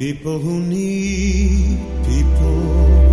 [0.00, 3.09] people who need people.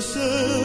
[0.00, 0.57] person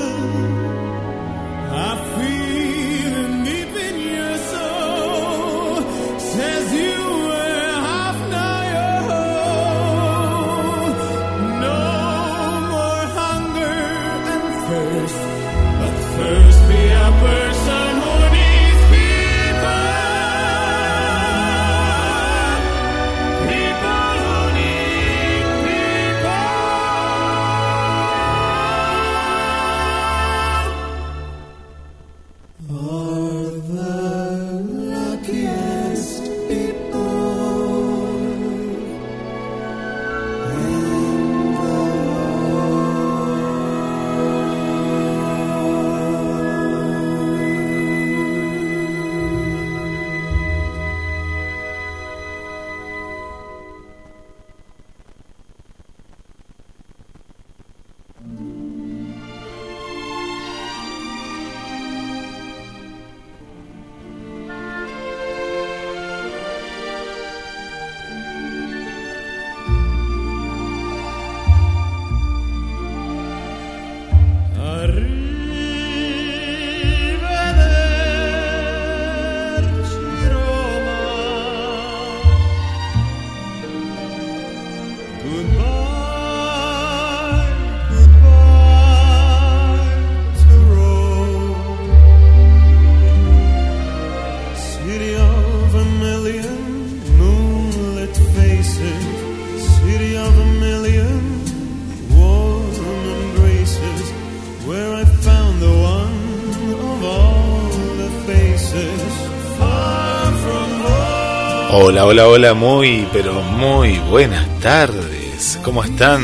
[111.93, 115.59] Hola, hola, hola, muy, pero muy buenas tardes.
[115.61, 116.23] ¿Cómo están?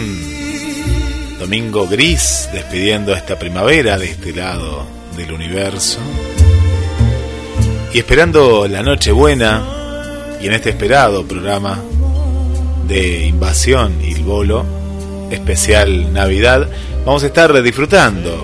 [1.37, 5.99] Domingo gris, despidiendo esta primavera de este lado del universo.
[7.93, 9.63] Y esperando la noche buena
[10.41, 11.79] y en este esperado programa
[12.87, 14.65] de Invasión y el Bolo,
[15.29, 16.67] especial Navidad,
[17.05, 18.43] vamos a estar disfrutando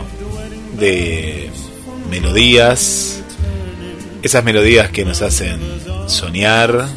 [0.77, 1.49] de
[2.07, 3.23] melodías,
[4.21, 5.59] esas melodías que nos hacen
[6.05, 6.87] soñar,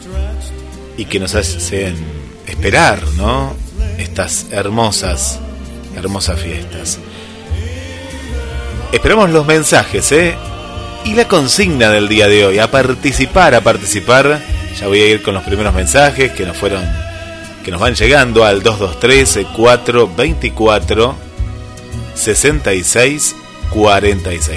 [0.98, 1.96] y que nos hacen
[2.46, 3.54] esperar, ¿no?
[3.96, 5.38] Estas hermosas,
[5.96, 6.98] hermosas fiestas.
[8.92, 10.34] Esperamos los mensajes, ¿eh?
[11.04, 14.42] Y la consigna del día de hoy, a participar, a participar.
[14.78, 16.84] Ya voy a ir con los primeros mensajes que nos fueron,
[17.64, 21.16] que nos van llegando al 223 424
[22.14, 23.36] 66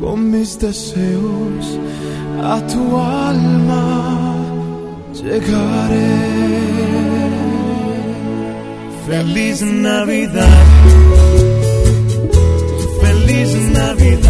[0.00, 1.78] con mis deseos
[2.42, 4.36] a tu alma
[5.12, 6.40] llegaré.
[9.06, 10.64] Feliz Navidad,
[13.02, 14.29] feliz Navidad,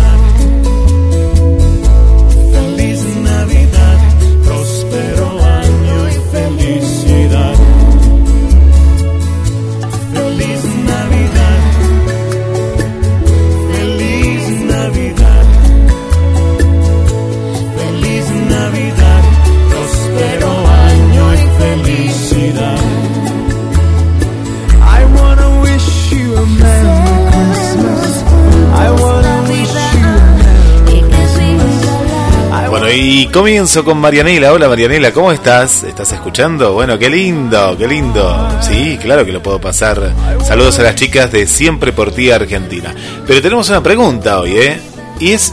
[32.96, 34.52] y comienzo con Marianela.
[34.52, 35.84] Hola Marianela, ¿cómo estás?
[35.84, 36.72] ¿Estás escuchando?
[36.72, 38.48] Bueno, qué lindo, qué lindo.
[38.60, 40.12] Sí, claro que lo puedo pasar.
[40.44, 42.94] Saludos a las chicas de Siempre por ti Argentina.
[43.26, 44.80] Pero tenemos una pregunta hoy, ¿eh?
[45.20, 45.52] Y es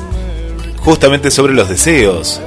[0.80, 2.42] justamente sobre los deseos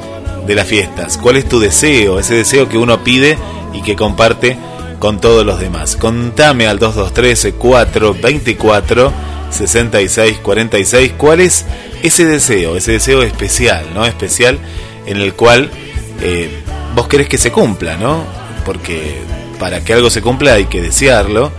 [0.46, 1.18] de las fiestas.
[1.18, 2.18] ¿Cuál es tu deseo?
[2.18, 3.38] Ese deseo que uno pide
[3.72, 4.58] y que comparte
[4.98, 5.94] con todos los demás.
[5.94, 9.12] Contame al 223 424
[9.50, 11.66] 6646 cuál es
[12.02, 14.04] ese deseo, ese deseo especial, ¿no?
[14.04, 14.58] Especial
[15.06, 15.70] en el cual
[16.20, 16.50] eh,
[16.94, 18.24] vos querés que se cumpla, ¿no?
[18.64, 19.16] Porque
[19.58, 21.52] para que algo se cumpla hay que desearlo.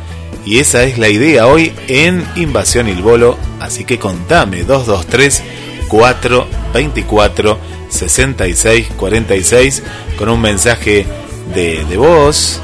[0.44, 3.38] Y esa es la idea hoy en Invasión Il Bolo.
[3.60, 5.44] Así que contame 223
[5.88, 7.60] 424
[7.90, 9.84] 6646
[10.18, 11.06] con un mensaje
[11.54, 12.62] de, de voz,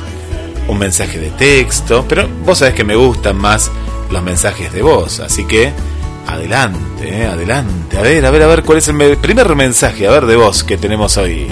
[0.67, 3.69] un mensaje de texto, pero vos sabés que me gustan más
[4.11, 5.71] los mensajes de voz, así que
[6.27, 7.97] adelante, eh, adelante.
[7.97, 10.63] A ver, a ver, a ver, ¿cuál es el primer mensaje, a ver, de voz
[10.63, 11.47] que tenemos hoy?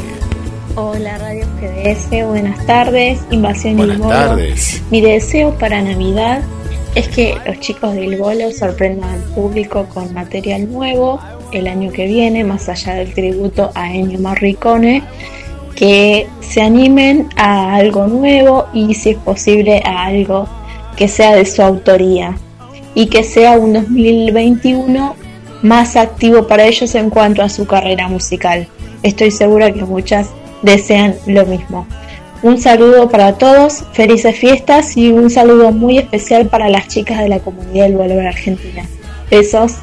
[0.75, 4.09] Hola Radio GDS, buenas tardes, Invasión Buenas Bolo.
[4.09, 4.81] tardes.
[4.91, 6.41] Mi deseo para Navidad
[6.95, 11.19] es que los chicos del Bolo sorprendan al público con material nuevo
[11.51, 15.03] el año que viene, más allá del tributo a Ennio Morricone,
[15.75, 20.47] que se animen a algo nuevo y si es posible a algo
[20.95, 22.37] que sea de su autoría
[22.93, 25.15] y que sea un 2021
[25.61, 28.67] más activo para ellos en cuanto a su carrera musical.
[29.03, 30.29] Estoy segura que muchas
[30.61, 31.85] desean lo mismo.
[32.43, 37.29] Un saludo para todos, felices fiestas y un saludo muy especial para las chicas de
[37.29, 38.83] la comunidad del Valor Argentina.
[39.31, 39.73] Besos.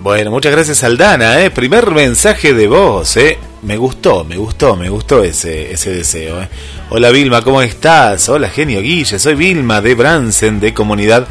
[0.00, 1.50] Bueno, muchas gracias Aldana, ¿eh?
[1.50, 3.36] Primer mensaje de voz, ¿eh?
[3.62, 6.48] Me gustó, me gustó, me gustó ese, ese deseo, ¿eh?
[6.90, 8.28] Hola Vilma, ¿cómo estás?
[8.28, 11.26] Hola Genio Guille, soy Vilma de Bransen, de Comunidad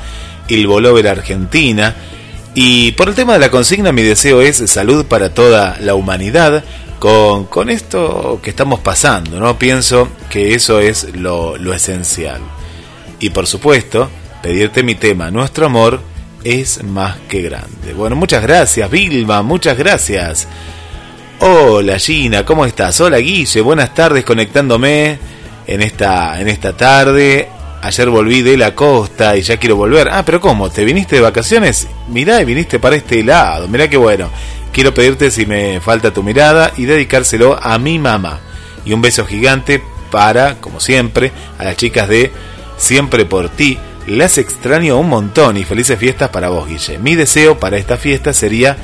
[0.50, 1.96] Il Bolover Argentina.
[2.56, 6.62] Y por el tema de la consigna, mi deseo es salud para toda la humanidad.
[7.00, 9.58] Con, con esto que estamos pasando, ¿no?
[9.58, 12.42] Pienso que eso es lo, lo esencial.
[13.20, 14.10] Y por supuesto,
[14.42, 16.02] pedirte mi tema, nuestro amor
[16.48, 17.94] es más que grande.
[17.94, 20.48] Bueno, muchas gracias, Vilma, muchas gracias.
[21.42, 23.02] Hola Gina, ¿cómo estás?
[23.02, 25.20] Hola Guille, buenas tardes conectándome
[25.68, 27.50] en esta, en esta tarde.
[27.82, 30.08] Ayer volví de la costa y ya quiero volver.
[30.10, 30.70] Ah, pero ¿cómo?
[30.70, 31.86] ¿Te viniste de vacaciones?
[32.08, 33.68] Mirá y viniste para este lado.
[33.68, 34.30] Mirá qué bueno.
[34.72, 38.40] Quiero pedirte si me falta tu mirada y dedicárselo a mi mamá.
[38.86, 42.32] Y un beso gigante para, como siempre, a las chicas de
[42.78, 43.78] Siempre por ti
[44.08, 46.98] Las extraño un montón y felices fiestas para vos, Guille.
[46.98, 48.78] Mi deseo para esta fiesta sería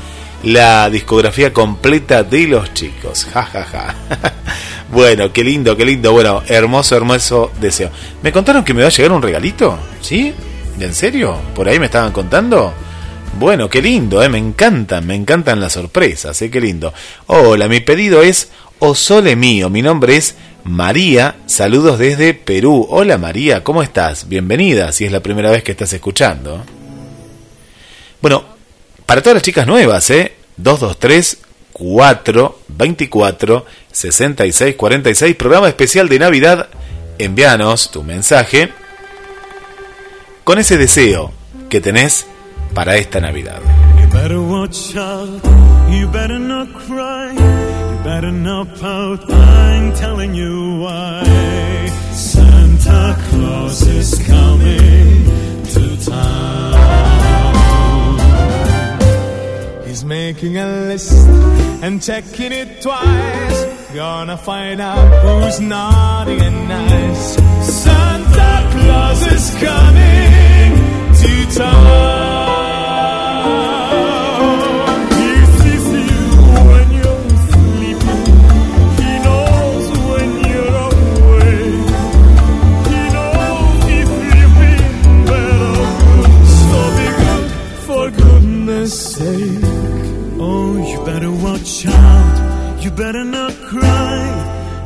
[0.44, 3.26] la discografía completa de los chicos.
[3.34, 3.96] Ja, ja, ja.
[4.92, 6.12] bueno, qué lindo, qué lindo.
[6.12, 7.90] Bueno, hermoso, hermoso deseo.
[8.22, 9.80] ¿Me contaron que me va a llegar un regalito?
[10.02, 10.34] ¿Sí?
[10.78, 11.40] ¿En serio?
[11.56, 12.74] ¿Por ahí me estaban contando?
[13.40, 14.30] Bueno, qué lindo, ¿eh?
[14.30, 16.52] me encantan, me encantan las sorpresas, ¿eh?
[16.52, 16.94] qué lindo.
[17.28, 18.52] Hola, mi pedido es
[18.86, 20.36] O Sole Mío, mi nombre es
[20.66, 22.86] María, saludos desde Perú.
[22.90, 24.28] Hola María, ¿cómo estás?
[24.28, 26.66] Bienvenida, si es la primera vez que estás escuchando.
[28.22, 28.44] Bueno,
[29.06, 30.34] para todas las chicas nuevas, ¿eh?
[30.58, 31.38] 223
[31.72, 36.68] 424 66 46, programa especial de Navidad.
[37.20, 38.74] Envíanos tu mensaje
[40.44, 41.32] con ese deseo
[41.70, 42.28] que tenés
[42.74, 43.62] para esta Navidad.
[48.04, 51.24] Better watch out, I'm telling you why.
[52.12, 55.26] Santa Claus is coming
[55.74, 56.74] to town.
[59.86, 61.14] He's making a list
[61.84, 63.94] and checking it twice.
[63.94, 67.36] Gonna find out who's naughty and nice.
[67.84, 70.72] Santa Claus is coming
[71.22, 72.63] to town.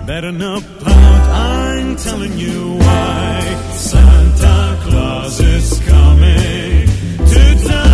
[0.08, 0.96] Better not pout.
[0.96, 3.42] I'm telling you why.
[3.76, 6.88] Santa Claus is coming
[7.28, 7.88] to town.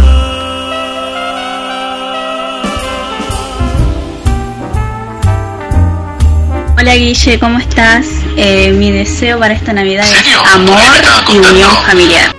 [6.77, 8.05] Hola Guille, ¿cómo estás?
[8.37, 10.77] Eh, mi deseo para esta Navidad es amor
[11.33, 12.35] y unión familiar.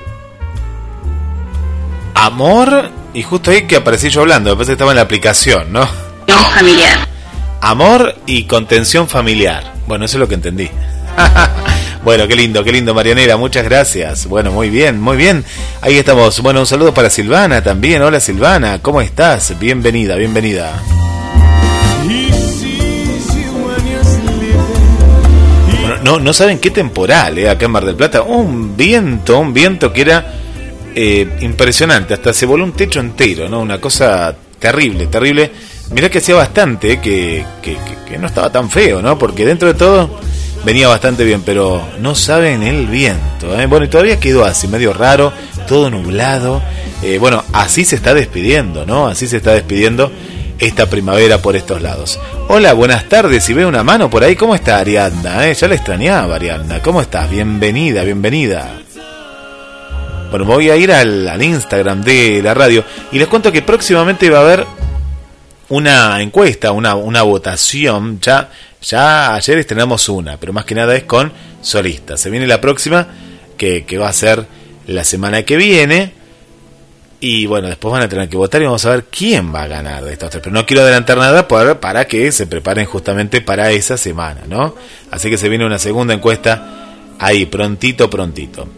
[2.14, 5.88] Amor, y justo ahí que aparecí yo hablando, después estaba en la aplicación, ¿no?
[6.28, 7.13] Unión familiar.
[7.64, 9.72] Amor y contención familiar.
[9.86, 10.68] Bueno, eso es lo que entendí.
[12.04, 13.38] bueno, qué lindo, qué lindo, Marianera.
[13.38, 14.26] Muchas gracias.
[14.26, 15.42] Bueno, muy bien, muy bien.
[15.80, 16.42] Ahí estamos.
[16.42, 18.02] Bueno, un saludo para Silvana también.
[18.02, 19.58] Hola Silvana, ¿cómo estás?
[19.58, 20.74] Bienvenida, bienvenida.
[26.02, 27.48] No, no saben qué temporal, ¿eh?
[27.48, 28.20] Acá en Mar del Plata.
[28.20, 30.34] Un viento, un viento que era
[30.94, 32.12] eh, impresionante.
[32.12, 33.60] Hasta se voló un techo entero, ¿no?
[33.60, 35.50] Una cosa terrible, terrible.
[35.90, 39.18] Mirá que hacía bastante, que, que, que- que no estaba tan feo, ¿no?
[39.18, 40.10] Porque dentro de todo
[40.64, 43.66] venía bastante bien, pero no saben el viento, ¿eh?
[43.66, 45.32] Bueno, y todavía quedó así, medio raro,
[45.68, 46.62] todo nublado.
[47.02, 49.06] Eh, bueno, así se está despidiendo, ¿no?
[49.06, 50.10] Así se está despidiendo
[50.58, 52.18] esta primavera por estos lados.
[52.48, 53.44] Hola, buenas tardes.
[53.44, 55.46] Si ve una mano por ahí, ¿cómo está Ariadna?
[55.48, 55.54] eh?
[55.54, 56.80] Ya la extrañaba, Ariadna.
[56.80, 57.30] ¿Cómo estás?
[57.30, 58.80] Bienvenida, bienvenida.
[60.30, 64.30] Bueno, voy a ir al, al Instagram de la radio y les cuento que próximamente
[64.30, 64.66] va a haber
[65.68, 68.20] una encuesta, una, una votación.
[68.20, 68.50] Ya,
[68.82, 72.20] ya ayer estrenamos una, pero más que nada es con solistas.
[72.20, 73.08] Se viene la próxima,
[73.56, 74.46] que, que va a ser
[74.86, 76.12] la semana que viene.
[77.20, 79.66] Y bueno, después van a tener que votar y vamos a ver quién va a
[79.66, 80.42] ganar de estos tres.
[80.42, 84.74] Pero no quiero adelantar nada para, para que se preparen justamente para esa semana, ¿no?
[85.10, 88.68] Así que se viene una segunda encuesta ahí, prontito, prontito.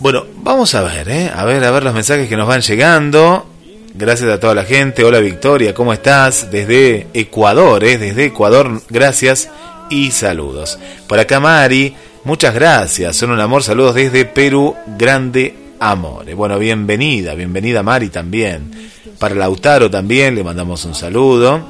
[0.00, 1.30] Bueno, vamos a ver, ¿eh?
[1.34, 3.46] A ver, a ver los mensajes que nos van llegando.
[3.94, 5.02] Gracias a toda la gente.
[5.04, 6.50] Hola Victoria, ¿cómo estás?
[6.50, 7.98] Desde Ecuador, ¿eh?
[7.98, 9.48] Desde Ecuador, gracias
[9.90, 10.78] y saludos.
[11.06, 13.16] Por acá Mari, muchas gracias.
[13.16, 16.32] Son un amor, saludos desde Perú, grande amor.
[16.34, 18.70] Bueno, bienvenida, bienvenida Mari también.
[19.18, 21.60] Para Lautaro también le mandamos un saludo.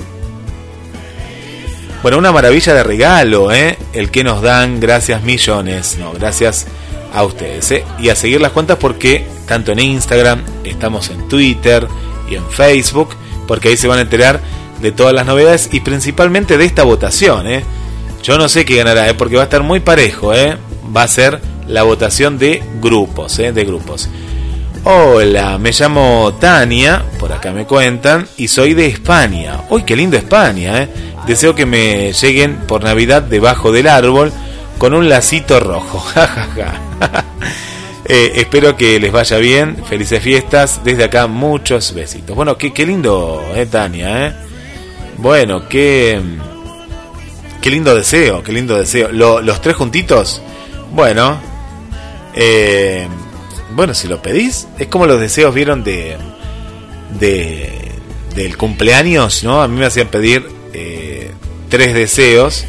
[2.04, 3.78] Bueno, una maravilla de regalo, ¿eh?
[3.94, 5.98] El que nos dan, gracias millones.
[6.00, 6.68] No, gracias
[7.14, 7.84] a ustedes, ¿eh?
[8.00, 11.88] Y a seguir las cuentas porque tanto en Instagram, estamos en Twitter
[12.30, 13.10] y en Facebook,
[13.48, 14.40] porque ahí se van a enterar
[14.82, 17.64] de todas las novedades y principalmente de esta votación, ¿eh?
[18.24, 19.14] Yo no sé qué ganará, ¿eh?
[19.14, 20.58] Porque va a estar muy parejo, ¿eh?
[20.96, 23.52] Va a ser la votación de grupos, ¿eh?
[23.52, 24.10] De grupos.
[24.84, 29.62] Hola, me llamo Tania, por acá me cuentan, y soy de España.
[29.70, 30.90] Uy, qué lindo España, ¿eh?
[31.28, 34.32] Deseo que me lleguen por Navidad debajo del árbol
[34.82, 36.04] con un lacito rojo.
[38.06, 39.78] eh, espero que les vaya bien.
[39.88, 40.84] Felices fiestas.
[40.84, 42.36] Desde acá muchos besitos.
[42.36, 44.26] Bueno, qué, qué lindo, eh, Tania.
[44.26, 44.34] Eh.
[45.18, 46.20] Bueno, qué,
[47.62, 49.12] qué lindo deseo, qué lindo deseo.
[49.12, 50.42] los tres juntitos.
[50.92, 51.40] Bueno.
[52.34, 53.08] Eh,
[53.76, 56.18] bueno, si lo pedís, es como los deseos vieron de,
[57.20, 57.92] de
[58.34, 59.62] del cumpleaños, ¿no?
[59.62, 61.30] A mí me hacían pedir eh,
[61.70, 62.66] tres deseos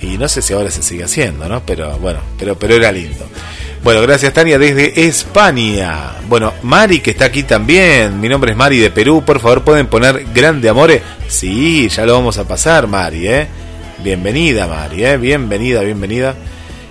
[0.00, 1.62] y no sé si ahora se sigue haciendo, ¿no?
[1.64, 3.26] Pero bueno, pero, pero era lindo.
[3.82, 6.12] Bueno, gracias Tania desde España.
[6.28, 8.20] Bueno, Mari que está aquí también.
[8.20, 9.22] Mi nombre es Mari de Perú.
[9.24, 11.02] Por favor, pueden poner Grande Amore.
[11.28, 13.48] Sí, ya lo vamos a pasar, Mari, ¿eh?
[14.02, 15.16] Bienvenida, Mari, ¿eh?
[15.16, 16.34] Bienvenida, bienvenida.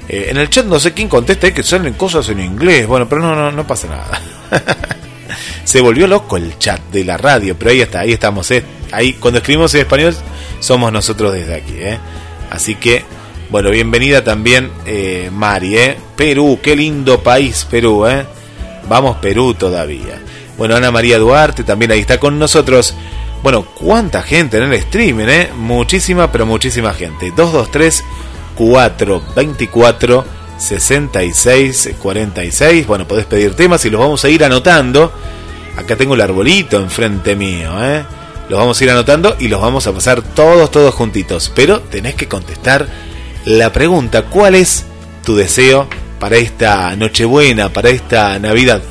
[0.07, 2.87] Eh, en el chat no sé quién contesta, es que salen cosas en inglés.
[2.87, 4.21] Bueno, pero no, no, no pasa nada.
[5.63, 8.63] se volvió loco el chat de la radio, pero ahí está, ahí estamos, ¿eh?
[8.91, 10.15] Ahí, cuando escribimos en español,
[10.59, 11.99] somos nosotros desde aquí, ¿eh?
[12.49, 13.05] Así que,
[13.49, 15.97] bueno, bienvenida también eh, Mari, ¿eh?
[16.15, 18.25] Perú, qué lindo país Perú, ¿eh?
[18.87, 20.21] Vamos Perú todavía.
[20.57, 22.93] Bueno, Ana María Duarte también ahí está con nosotros.
[23.41, 25.49] Bueno, cuánta gente en el streaming, ¿eh?
[25.55, 27.31] Muchísima, pero muchísima gente.
[27.31, 28.03] 223
[28.55, 30.25] 424
[30.57, 32.87] 66 46.
[32.87, 35.13] Bueno, podés pedir temas y los vamos a ir anotando.
[35.77, 38.03] Acá tengo el arbolito enfrente mío, ¿eh?
[38.49, 41.51] Los vamos a ir anotando y los vamos a pasar todos, todos juntitos.
[41.55, 42.87] Pero tenés que contestar
[43.45, 44.85] la pregunta, ¿cuál es
[45.23, 45.87] tu deseo
[46.19, 48.81] para esta Nochebuena, para esta Navidad?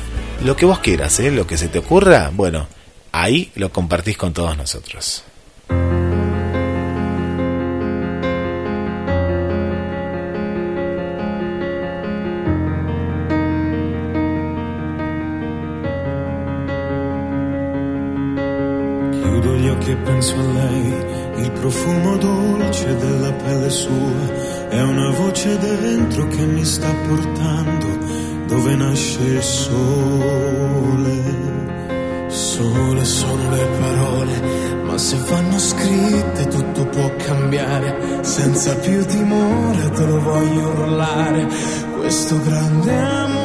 [0.45, 1.29] Lo que vos quieras, ¿eh?
[1.29, 2.67] Lo que se te ocurra, bueno,
[3.11, 5.23] ahí lo compartís con todos nosotros.
[20.19, 26.65] Penso a lei, il profumo dolce della pelle sua, è una voce dentro che mi
[26.65, 27.87] sta portando
[28.47, 31.37] dove nasce il sole.
[32.27, 34.41] Sole sono le parole,
[34.83, 41.47] ma se vanno scritte tutto può cambiare, senza più timore te lo voglio urlare,
[41.97, 43.38] questo grande amore,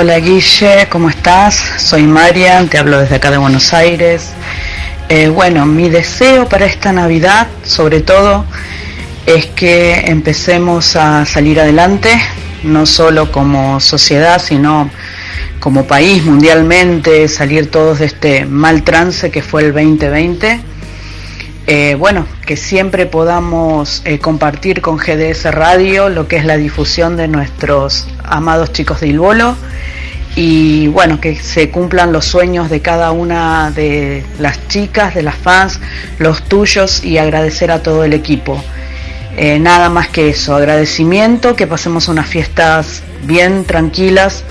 [0.00, 1.56] Hola Guille, ¿cómo estás?
[1.76, 4.30] Soy Marian, te hablo desde acá de Buenos Aires.
[5.10, 8.46] Eh, bueno, mi deseo para esta Navidad, sobre todo,
[9.26, 12.18] es que empecemos a salir adelante,
[12.62, 14.90] no solo como sociedad, sino
[15.58, 20.60] como país mundialmente, salir todos de este mal trance que fue el 2020.
[21.72, 27.16] Eh, bueno, que siempre podamos eh, compartir con GDS Radio lo que es la difusión
[27.16, 29.54] de nuestros amados chicos de Ilbolo
[30.34, 35.36] y bueno, que se cumplan los sueños de cada una de las chicas, de las
[35.36, 35.78] fans,
[36.18, 38.60] los tuyos y agradecer a todo el equipo.
[39.36, 44.42] Eh, nada más que eso, agradecimiento, que pasemos unas fiestas bien tranquilas,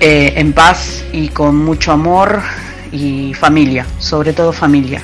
[0.00, 2.40] en paz y con mucho amor
[2.92, 5.02] y familia, sobre todo familia.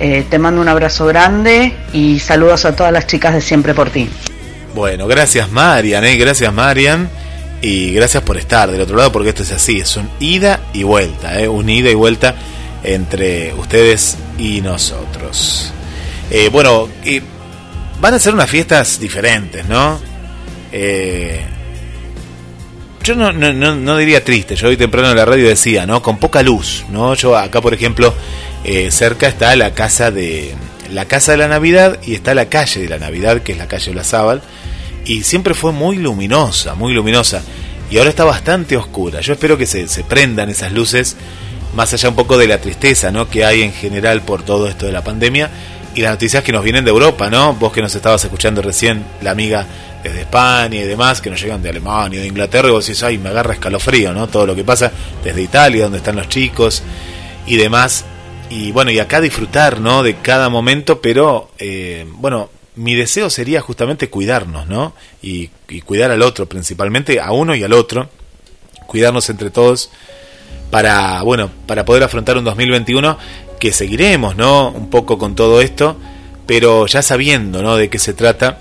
[0.00, 3.90] Eh, te mando un abrazo grande y saludos a todas las chicas de Siempre por
[3.90, 4.08] ti.
[4.74, 7.08] Bueno, gracias Marian, eh, gracias Marian.
[7.60, 10.82] Y gracias por estar del otro lado, porque esto es así, es un ida y
[10.82, 11.48] vuelta, ¿eh?
[11.48, 12.34] un ida y vuelta
[12.82, 15.72] entre ustedes y nosotros.
[16.30, 16.88] Eh, bueno,
[18.00, 19.98] van a ser unas fiestas diferentes, ¿no?
[20.72, 21.40] Eh,
[23.02, 26.02] yo no, no, no, diría triste, yo hoy temprano en la radio decía, ¿no?
[26.02, 27.14] Con poca luz, ¿no?
[27.14, 28.14] Yo acá, por ejemplo,
[28.64, 30.54] eh, cerca está la casa de
[30.90, 33.68] la casa de la Navidad y está la calle de la Navidad, que es la
[33.68, 34.42] calle Olazábal
[35.04, 37.42] y siempre fue muy luminosa, muy luminosa.
[37.90, 39.20] Y ahora está bastante oscura.
[39.20, 41.16] Yo espero que se, se prendan esas luces,
[41.74, 43.28] más allá un poco de la tristeza ¿no?
[43.28, 45.50] que hay en general por todo esto de la pandemia
[45.94, 47.54] y las noticias que nos vienen de Europa, ¿no?
[47.54, 49.64] Vos que nos estabas escuchando recién, la amiga
[50.02, 53.16] desde España y demás, que nos llegan de Alemania, de Inglaterra, y vos decís, ay,
[53.16, 54.26] me agarra escalofrío, ¿no?
[54.26, 54.90] Todo lo que pasa
[55.22, 56.82] desde Italia, donde están los chicos
[57.46, 58.04] y demás.
[58.50, 60.02] Y bueno, y acá disfrutar, ¿no?
[60.02, 64.94] De cada momento, pero, eh, bueno, mi deseo sería justamente cuidarnos, ¿no?
[65.22, 65.50] Y,
[65.84, 68.08] cuidar al otro, principalmente a uno y al otro,
[68.86, 69.90] cuidarnos entre todos
[70.70, 73.18] para, bueno, para poder afrontar un 2021
[73.58, 74.70] que seguiremos, ¿no?
[74.70, 75.96] Un poco con todo esto,
[76.46, 77.76] pero ya sabiendo, ¿no?
[77.76, 78.60] De qué se trata,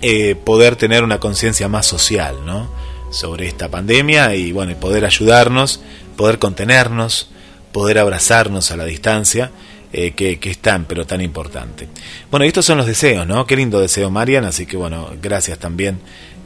[0.00, 2.70] eh, poder tener una conciencia más social, ¿no?
[3.10, 5.80] Sobre esta pandemia y, bueno, poder ayudarnos,
[6.16, 7.28] poder contenernos,
[7.72, 9.50] poder abrazarnos a la distancia
[9.92, 11.88] eh, que, es tan, pero tan importante.
[12.30, 13.46] Bueno, estos son los deseos, ¿no?
[13.46, 15.98] Qué lindo deseo, Marian, así que bueno, gracias también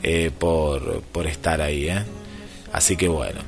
[0.03, 2.03] eh, por, por estar ahí, ¿eh?
[2.73, 3.41] Así que bueno.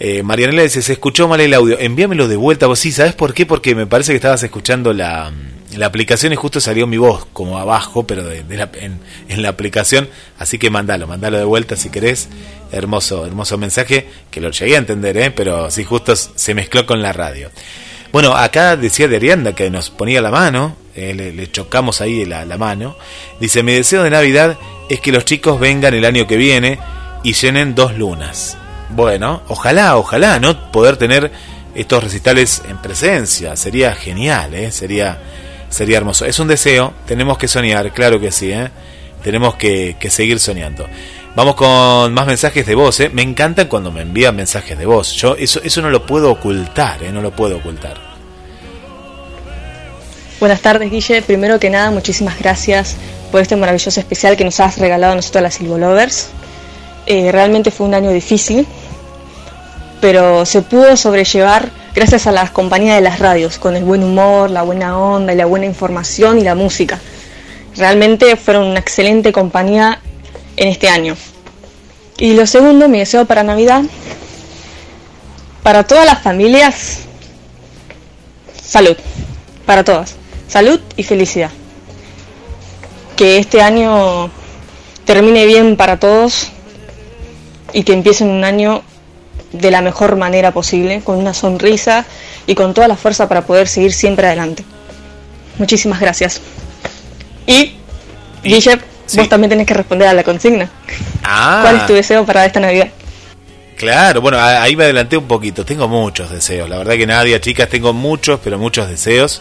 [0.00, 3.34] Eh, Marianela dice, se escuchó mal el audio, envíamelo de vuelta vos, sí, ¿sabes por
[3.34, 3.46] qué?
[3.46, 5.32] Porque me parece que estabas escuchando la,
[5.76, 10.08] la aplicación y justo salió mi voz como abajo, pero de, en, en, la aplicación,
[10.38, 12.28] así que mandalo, mandalo de vuelta si querés,
[12.72, 15.30] hermoso, hermoso mensaje, que lo llegué a entender, ¿eh?
[15.30, 17.50] pero sí, justo se mezcló con la radio.
[18.12, 22.44] Bueno, acá decía de Arianda que nos ponía la mano, eh, le, chocamos ahí la,
[22.44, 22.96] la, mano.
[23.38, 24.56] Dice, mi deseo de Navidad
[24.88, 26.78] es que los chicos vengan el año que viene
[27.22, 28.56] y llenen dos lunas.
[28.90, 30.72] Bueno, ojalá, ojalá, ¿no?
[30.72, 31.30] Poder tener
[31.74, 33.56] estos recitales en presencia.
[33.56, 34.70] Sería genial, ¿eh?
[34.70, 35.18] Sería,
[35.68, 36.24] sería hermoso.
[36.24, 38.70] Es un deseo, tenemos que soñar, claro que sí, ¿eh?
[39.22, 40.86] Tenemos que, que seguir soñando.
[41.38, 43.10] Vamos con más mensajes de voz, ¿eh?
[43.10, 45.12] Me encantan cuando me envían mensajes de voz.
[45.12, 47.12] Yo eso, eso no lo puedo ocultar, ¿eh?
[47.12, 47.96] No lo puedo ocultar.
[50.40, 51.22] Buenas tardes, Guille.
[51.22, 52.96] Primero que nada, muchísimas gracias
[53.30, 56.30] por este maravilloso especial que nos has regalado a nosotros, las Silvo Lovers.
[57.06, 58.66] Eh, realmente fue un año difícil,
[60.00, 64.50] pero se pudo sobrellevar gracias a las compañías de las radios, con el buen humor,
[64.50, 66.98] la buena onda y la buena información y la música.
[67.76, 70.00] Realmente fueron una excelente compañía
[70.58, 71.16] en este año.
[72.18, 73.84] Y lo segundo, mi deseo para Navidad,
[75.62, 77.00] para todas las familias,
[78.60, 78.96] salud,
[79.64, 80.16] para todas,
[80.48, 81.50] salud y felicidad.
[83.16, 84.30] Que este año
[85.04, 86.48] termine bien para todos
[87.72, 88.82] y que empiece un año
[89.52, 92.04] de la mejor manera posible, con una sonrisa
[92.46, 94.64] y con toda la fuerza para poder seguir siempre adelante.
[95.58, 96.40] Muchísimas gracias.
[97.46, 97.74] Y,
[98.42, 98.78] Guille,
[99.16, 100.68] Vos también tenés que responder a la consigna.
[101.22, 101.60] Ah.
[101.62, 102.88] ¿Cuál es tu deseo para esta Navidad?
[103.76, 105.64] Claro, bueno, ahí me adelanté un poquito.
[105.64, 106.68] Tengo muchos deseos.
[106.68, 109.40] La verdad que nadie, chicas, tengo muchos, pero muchos deseos.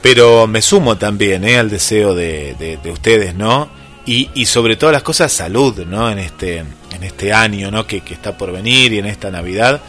[0.00, 3.68] Pero me sumo también eh, al deseo de, de, ustedes, ¿no?
[4.04, 6.10] Y, y, sobre todas las cosas, salud, ¿no?
[6.10, 7.86] En este, en este año, ¿no?
[7.86, 9.80] Que, que está por venir y en esta Navidad.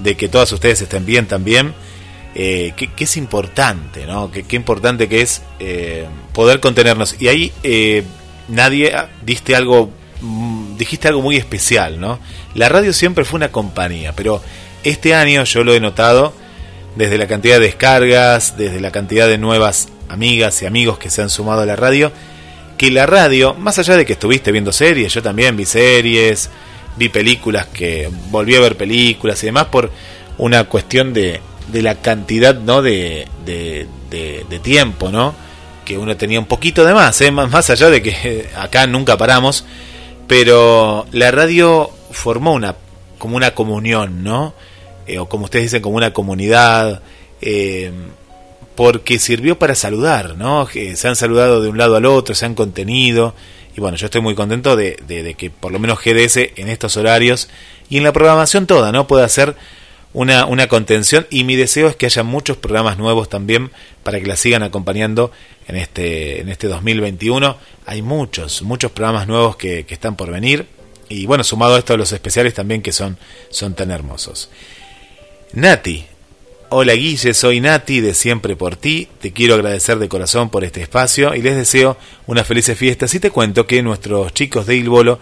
[0.00, 1.74] De que todas ustedes estén bien también.
[2.34, 4.30] Eh, que, es importante, ¿no?
[4.30, 7.16] Que, qué importante que es eh, poder contenernos.
[7.20, 8.04] Y ahí eh,
[8.52, 12.20] nadie ah, diste algo, mm, dijiste algo muy especial, ¿no?
[12.54, 14.40] La radio siempre fue una compañía, pero
[14.84, 16.32] este año yo lo he notado
[16.94, 21.22] desde la cantidad de descargas, desde la cantidad de nuevas amigas y amigos que se
[21.22, 22.12] han sumado a la radio,
[22.76, 26.50] que la radio, más allá de que estuviste viendo series, yo también vi series,
[26.96, 29.90] vi películas que volví a ver películas y demás por
[30.36, 35.34] una cuestión de, de la cantidad no de, de, de tiempo, ¿no?
[35.84, 37.30] Que uno tenía un poquito de más, ¿eh?
[37.30, 39.64] más, allá de que acá nunca paramos,
[40.26, 42.76] pero la radio formó una
[43.18, 44.54] como una comunión, ¿no?
[45.06, 47.02] Eh, o como ustedes dicen, como una comunidad,
[47.40, 47.92] eh,
[48.74, 50.66] porque sirvió para saludar, ¿no?
[50.66, 53.34] se han saludado de un lado al otro, se han contenido,
[53.76, 56.96] y bueno, yo estoy muy contento de, de, que por lo menos GDS en estos
[56.96, 57.48] horarios
[57.88, 59.06] y en la programación toda, ¿no?
[59.06, 59.56] Puede hacer
[60.14, 63.70] una, una contención y mi deseo es que haya muchos programas nuevos también
[64.02, 65.32] para que la sigan acompañando
[65.68, 67.56] en este, en este 2021.
[67.86, 70.66] Hay muchos, muchos programas nuevos que, que están por venir
[71.08, 73.18] y bueno, sumado a esto los especiales también que son,
[73.50, 74.50] son tan hermosos.
[75.52, 76.06] Nati,
[76.70, 80.80] hola Guille, soy Nati de Siempre por ti, te quiero agradecer de corazón por este
[80.80, 84.88] espacio y les deseo unas felices fiestas y te cuento que nuestros chicos de Il
[84.88, 85.18] Bolo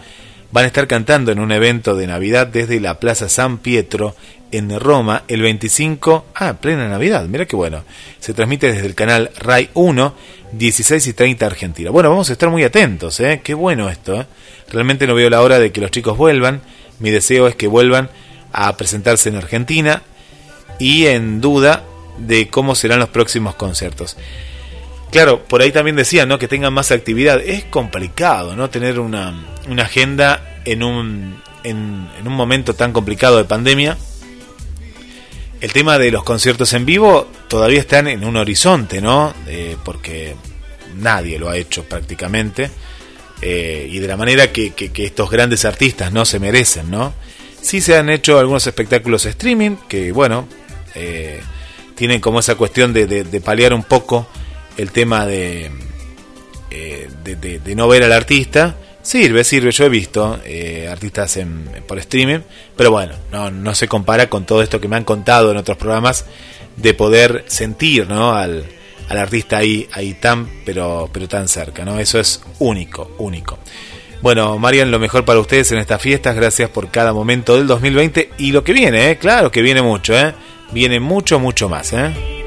[0.52, 4.14] van a estar cantando en un evento de Navidad desde la Plaza San Pietro
[4.52, 7.84] en Roma el 25, ah, plena Navidad, mira qué bueno,
[8.18, 10.14] se transmite desde el canal RAI 1,
[10.52, 11.90] 16 y 30 Argentina.
[11.90, 13.40] Bueno, vamos a estar muy atentos, ¿eh?
[13.44, 14.26] qué bueno esto, ¿eh?
[14.70, 16.62] realmente no veo la hora de que los chicos vuelvan,
[16.98, 18.10] mi deseo es que vuelvan
[18.52, 20.02] a presentarse en Argentina
[20.78, 21.84] y en duda
[22.18, 24.16] de cómo serán los próximos conciertos.
[25.10, 26.38] Claro, por ahí también decían, ¿no?
[26.38, 27.40] Que tengan más actividad.
[27.40, 28.70] Es complicado, ¿no?
[28.70, 29.34] Tener una,
[29.78, 33.98] agenda en un, en, un momento tan complicado de pandemia.
[35.60, 39.34] El tema de los conciertos en vivo todavía están en un horizonte, ¿no?
[39.84, 40.34] Porque
[40.96, 42.70] nadie lo ha hecho prácticamente.
[43.42, 47.14] Eh, y de la manera que, que, estos grandes artistas no se merecen, ¿no?
[47.62, 50.46] Sí se han hecho algunos espectáculos streaming, que bueno,
[50.94, 51.40] eh,
[51.94, 54.26] tienen como esa cuestión de, de, paliar un poco
[54.76, 55.70] el tema de,
[56.70, 58.76] eh, de, de, no ver al artista.
[59.02, 62.40] Sirve, sirve, yo he visto eh, artistas en, por streaming,
[62.76, 65.78] pero bueno, no, no se compara con todo esto que me han contado en otros
[65.78, 66.26] programas
[66.76, 68.34] de poder sentir ¿no?
[68.34, 68.64] al,
[69.08, 71.98] al artista ahí, ahí tan, pero, pero tan cerca, ¿no?
[71.98, 73.58] Eso es único, único.
[74.22, 78.32] Bueno, Marian, lo mejor para ustedes en estas fiestas, gracias por cada momento del 2020
[78.38, 79.18] y lo que viene, ¿eh?
[79.18, 80.34] claro que viene mucho, ¿eh?
[80.72, 81.92] viene mucho, mucho más.
[81.94, 82.39] ¿eh?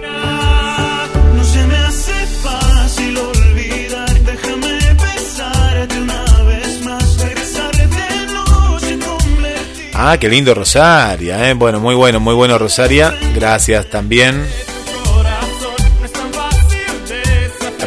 [10.06, 11.54] Ah, qué lindo Rosaria, ¿eh?
[11.54, 14.46] bueno, muy bueno, muy bueno Rosaria, gracias también.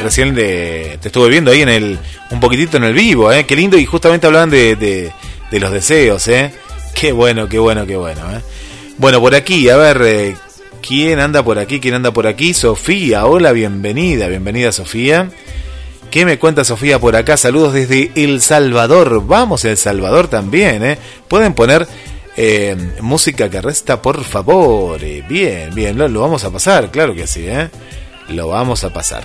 [0.03, 1.99] Recién te estuve viendo ahí en el,
[2.31, 3.45] un poquitito en el vivo, ¿eh?
[3.45, 5.13] qué lindo, y justamente hablaban de, de,
[5.51, 6.55] de los deseos, ¿eh?
[6.95, 8.23] qué bueno, qué bueno, qué bueno.
[8.35, 8.41] ¿eh?
[8.97, 10.37] Bueno, por aquí, a ver, eh,
[10.81, 11.81] ¿quién anda por aquí?
[11.81, 12.55] ¿Quién anda por aquí?
[12.55, 15.29] Sofía, hola, bienvenida, bienvenida Sofía.
[16.11, 17.37] ¿Qué me cuenta Sofía por acá?
[17.37, 19.27] Saludos desde El Salvador.
[19.27, 20.99] Vamos El Salvador también, ¿eh?
[21.29, 21.87] Pueden poner
[22.37, 25.03] eh, música que resta, por favor.
[25.03, 27.69] Eh, bien, bien, lo, lo, vamos a pasar, claro que sí, ¿eh?
[28.29, 29.25] Lo vamos a pasar.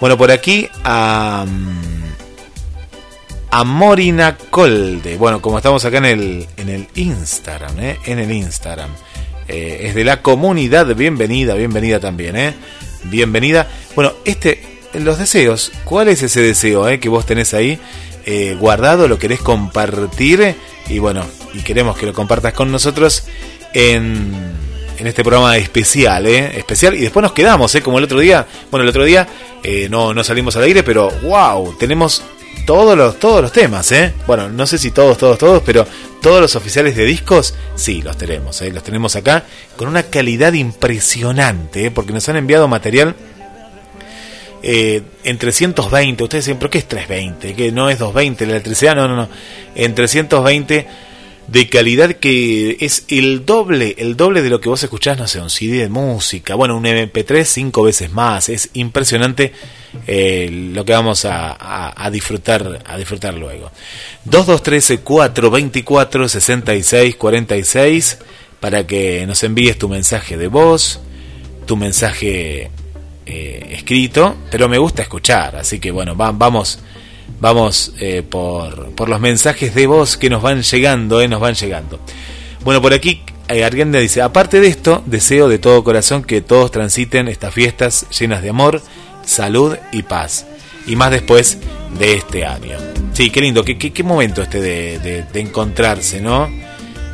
[0.00, 1.44] Bueno, por aquí a...
[3.50, 5.16] a Morina Colde.
[5.16, 7.98] Bueno, como estamos acá en el, en el Instagram, ¿eh?
[8.06, 8.90] En el Instagram.
[9.46, 10.92] Eh, es de la comunidad.
[10.96, 12.54] Bienvenida, bienvenida también, ¿eh?
[13.04, 13.68] Bienvenida.
[13.94, 15.72] Bueno, este, los deseos.
[15.84, 17.78] ¿Cuál es ese deseo eh, que vos tenés ahí
[18.24, 19.08] eh, guardado?
[19.08, 20.56] ¿Lo querés compartir?
[20.88, 21.24] Y bueno,
[21.54, 23.24] y queremos que lo compartas con nosotros
[23.72, 24.32] en,
[24.98, 26.58] en este programa especial, ¿eh?
[26.58, 26.94] Especial.
[26.94, 27.82] Y después nos quedamos, ¿eh?
[27.82, 28.46] Como el otro día.
[28.70, 29.28] Bueno, el otro día
[29.62, 32.22] eh, no, no salimos al aire, pero wow, tenemos
[32.66, 34.12] todos los, todos los temas, ¿eh?
[34.26, 35.86] Bueno, no sé si todos, todos, todos, pero
[36.20, 38.70] todos los oficiales de discos, sí, los tenemos, ¿eh?
[38.70, 39.44] Los tenemos acá
[39.76, 41.90] con una calidad impresionante.
[41.90, 43.16] Porque nos han enviado material
[44.62, 46.22] eh, en 320.
[46.22, 47.54] Ustedes dicen, ¿pero qué es 320?
[47.54, 49.28] Que no es 220 la electricidad, no, no, no.
[49.74, 50.86] En 320
[51.48, 55.40] de calidad que es el doble, el doble de lo que vos escuchás, no sé,
[55.40, 59.52] un CD de música, bueno, un MP3 cinco veces más, es impresionante
[60.06, 63.70] eh, lo que vamos a, a, a, disfrutar, a disfrutar luego.
[64.24, 68.18] 2213 424 66 46
[68.60, 71.00] para que nos envíes tu mensaje de voz,
[71.66, 72.70] tu mensaje
[73.26, 76.80] eh, escrito, pero me gusta escuchar, así que bueno, va, vamos
[77.42, 81.54] vamos eh, por, por, los mensajes de voz que nos van llegando, eh, nos van
[81.54, 81.98] llegando.
[82.64, 86.70] Bueno, por aquí eh, Arguenda dice, aparte de esto, deseo de todo corazón que todos
[86.70, 88.80] transiten estas fiestas llenas de amor,
[89.24, 90.46] salud y paz.
[90.86, 91.58] Y más después
[91.98, 92.76] de este año.
[93.12, 96.48] Sí, qué lindo, qué, qué, qué momento este de, de, encontrarse, ¿no?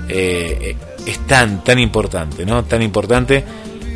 [0.08, 2.64] Es tan, tan importante, ¿no?
[2.64, 3.44] Tan importante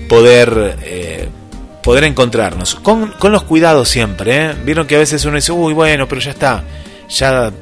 [0.08, 1.30] poder
[1.82, 4.46] poder encontrarnos con, con los cuidados siempre.
[4.46, 4.54] ¿eh?
[4.64, 6.64] Vieron que a veces uno dice, uy, bueno, pero ya está,
[7.08, 7.52] ya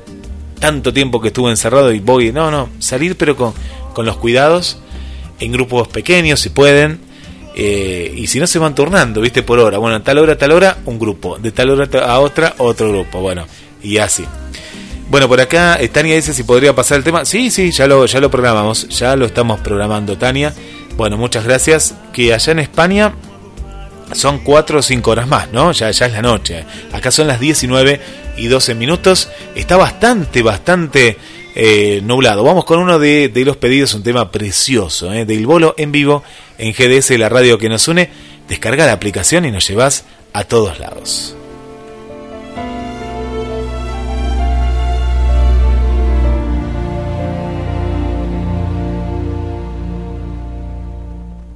[0.59, 2.33] tanto tiempo que estuve encerrado y voy.
[2.33, 3.53] No, no, salir pero con,
[3.95, 4.79] con los cuidados,
[5.41, 7.01] en grupos pequeños si pueden.
[7.57, 9.79] Eh, y si no se van turnando, viste, por hora.
[9.79, 11.37] Bueno, tal hora, tal hora, un grupo.
[11.39, 13.21] De tal hora a otra, otro grupo.
[13.21, 13.45] Bueno,
[13.83, 14.25] y así.
[15.11, 17.25] Bueno, por acá Tania dice si podría pasar el tema.
[17.25, 18.89] Sí, sí, ya lo, ya lo programamos.
[18.91, 20.55] Ya lo estamos programando, Tania.
[20.97, 21.97] Bueno, muchas gracias.
[22.13, 23.15] Que allá en España
[24.13, 25.73] son 4 o 5 horas más, ¿no?
[25.73, 26.65] Ya, es la noche.
[26.93, 28.01] Acá son las 19
[28.37, 29.29] y 12 minutos.
[29.55, 31.17] Está bastante, bastante
[31.55, 32.45] eh, nublado.
[32.45, 35.25] Vamos con uno de, los pedidos, un tema precioso, ¿eh?
[35.25, 36.23] del bolo en vivo
[36.59, 38.11] en GDS, la radio que nos une.
[38.49, 41.37] Descarga la aplicación y nos llevas a todos lados.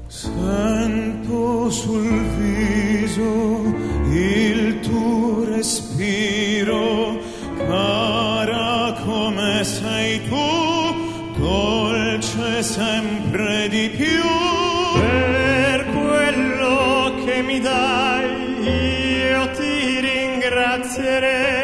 [0.08, 1.70] Sento
[13.90, 14.22] più.
[15.00, 21.63] Per quello che mi dai io ti ringrazierei,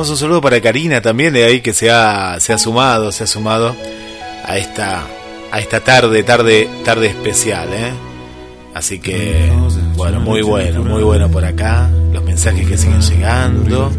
[0.00, 3.24] mandamos un saludo para Karina también de ahí que se ha, se ha sumado, se
[3.24, 3.76] ha sumado
[4.46, 5.06] a esta,
[5.52, 7.92] a esta tarde, tarde, tarde especial, ¿eh?
[8.72, 9.52] Así que,
[9.96, 11.90] bueno, muy bueno, muy bueno por acá.
[12.14, 13.92] Los mensajes que siguen llegando.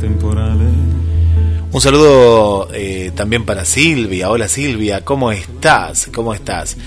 [1.72, 4.32] Un saludo eh, también para Silvia.
[4.32, 6.10] Hola Silvia, ¿cómo estás?
[6.12, 6.78] ¿Cómo estás?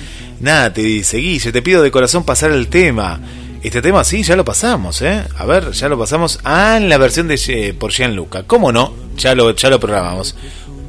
[0.41, 3.21] Nada, te dice, Guille, te pido de corazón pasar el tema.
[3.63, 5.23] Este tema sí, ya lo pasamos, ¿eh?
[5.37, 6.41] A ver, ya lo pasamos.
[6.43, 8.43] Ah, en la versión de eh, por Gianluca.
[8.43, 9.04] ¿Cómo no?
[9.17, 10.37] Ya lo, ya lo programamos.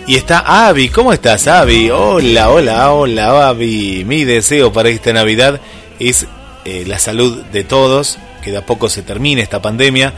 [0.07, 0.89] Y está Avi.
[0.89, 1.89] ¿Cómo estás, Avi?
[1.89, 4.05] Hola, hola, hola, Avi.
[4.05, 5.59] Mi deseo para esta Navidad
[5.99, 6.27] es
[6.63, 10.13] eh, la salud de todos, que de a poco se termine esta pandemia,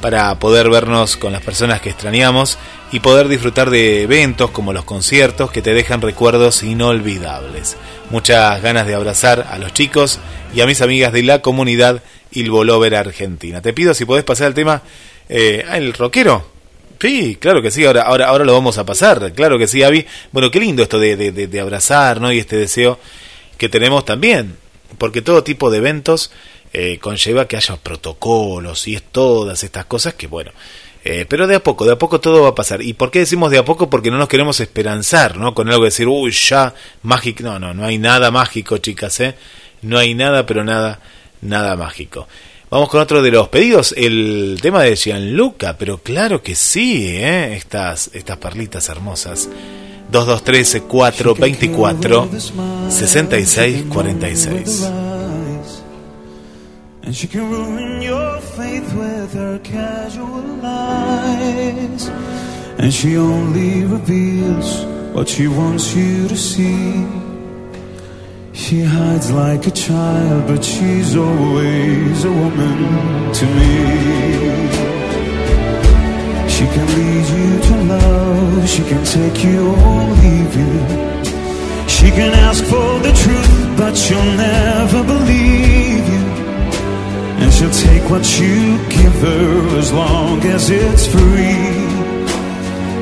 [0.00, 2.58] para poder vernos con las personas que extrañamos
[2.92, 7.76] y poder disfrutar de eventos como los conciertos que te dejan recuerdos inolvidables.
[8.10, 10.18] Muchas ganas de abrazar a los chicos
[10.54, 12.02] y a mis amigas de la comunidad
[12.34, 13.60] Ilvolover Argentina.
[13.62, 14.82] Te pido si podés pasar el tema,
[15.28, 16.54] eh, el rockero.
[17.00, 20.06] Sí, claro que sí, ahora, ahora, ahora lo vamos a pasar, claro que sí, Avi.
[20.32, 22.32] Bueno, qué lindo esto de, de, abrazar, ¿no?
[22.32, 22.98] Y este deseo
[23.58, 24.56] que tenemos también,
[24.96, 26.30] porque todo tipo de eventos
[26.72, 30.52] eh, conlleva que haya protocolos y es todas estas cosas que, bueno,
[31.04, 32.80] eh, pero de a poco, de a poco todo va a pasar.
[32.80, 33.90] ¿Y por qué decimos de a poco?
[33.90, 35.52] Porque no nos queremos esperanzar, ¿no?
[35.52, 36.72] Con algo de decir, uy, ya,
[37.02, 37.42] mágico.
[37.42, 39.34] No, no, no hay nada mágico, chicas, ¿eh?
[39.82, 41.00] No hay nada, pero nada,
[41.44, 42.26] nada mágico.
[42.70, 47.54] Vamos con otro de los pedidos, el tema de Gianluca, pero claro que sí, ¿eh?
[47.54, 49.48] Estas, estas perlitas hermosas.
[50.10, 52.28] 2213 424
[52.90, 54.90] 6646
[57.04, 62.08] And she can ruin your faith with her casual lies.
[62.78, 67.23] And she only reveals what she wants you to see.
[68.54, 73.76] She hides like a child, but she's always a woman to me.
[76.54, 80.74] She can lead you to love, she can take you or leave you.
[81.88, 86.24] She can ask for the truth, but she'll never believe you.
[87.42, 91.83] And she'll take what you give her as long as it's free.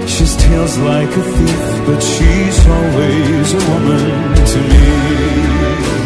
[0.06, 6.01] She steals like a thief, but she's always a woman to me.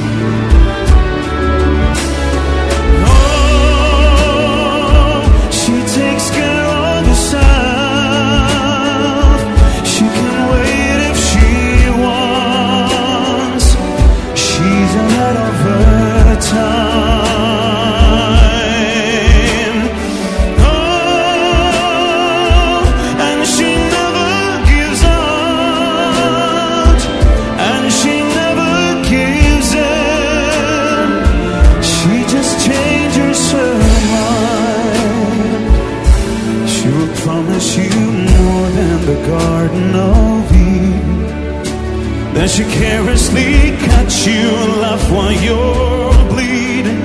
[42.56, 47.02] She carelessly cuts you and laugh while you're bleeding.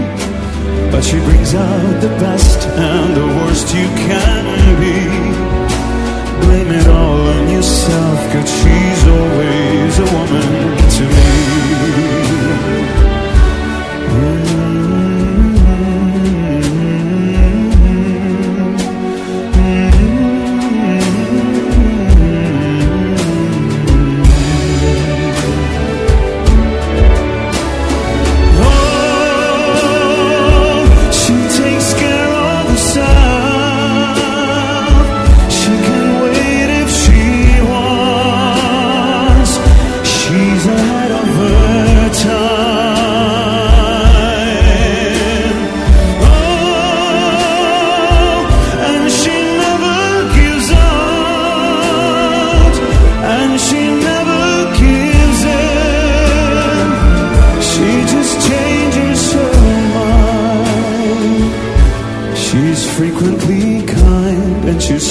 [0.90, 4.46] But she brings out the best and the worst you can
[4.80, 4.96] be.
[6.46, 11.04] Blame it all on yourself, cause she's always a woman to
[12.96, 13.01] me.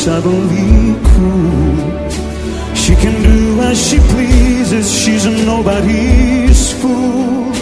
[0.04, 2.00] Subtly cruel.
[2.74, 7.52] She can do as she pleases, she's nobody's fool.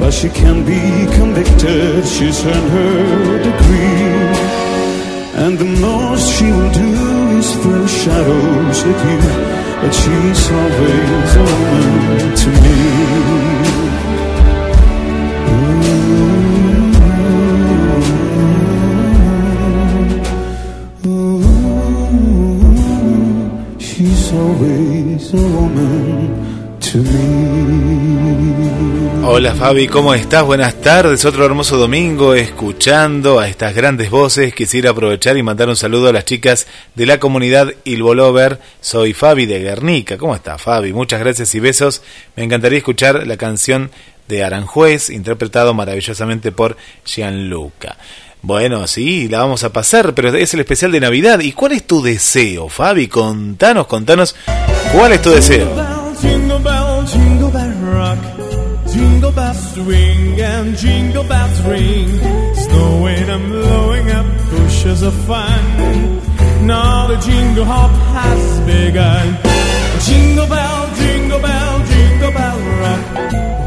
[0.00, 0.82] But she can be
[1.18, 4.56] convicted, she's earned her degree.
[5.42, 6.92] And the most she will do
[7.40, 9.20] is throw shadows at you.
[9.80, 13.25] But she's always a woman to me.
[29.46, 30.42] Hola Fabi, ¿cómo estás?
[30.42, 34.52] Buenas tardes, otro hermoso domingo escuchando a estas grandes voces.
[34.52, 36.66] Quisiera aprovechar y mandar un saludo a las chicas
[36.96, 38.58] de la comunidad Ilvolover.
[38.80, 40.18] Soy Fabi de Guernica.
[40.18, 40.92] ¿Cómo está Fabi?
[40.92, 42.02] Muchas gracias y besos.
[42.34, 43.92] Me encantaría escuchar la canción
[44.26, 47.96] de Aranjuez, interpretado maravillosamente por Gianluca.
[48.42, 51.38] Bueno, sí, la vamos a pasar, pero es el especial de Navidad.
[51.38, 53.06] ¿Y cuál es tu deseo, Fabi?
[53.06, 54.34] Contanos, contanos,
[54.92, 55.68] ¿cuál es tu deseo?
[58.92, 62.08] Jingle bells ring and jingle bells ring.
[62.68, 65.62] going and blowing up bushes of fun.
[66.66, 69.26] Now the jingle hop has begun.
[70.06, 73.04] Jingle bell, jingle bell, jingle bell rock.